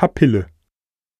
[0.00, 0.46] Papille.